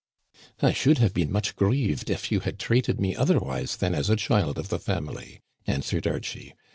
[0.67, 4.09] "I should have been much grieved if you had treat ed me otherwise than as
[4.09, 6.55] a child of the family," answered Archie.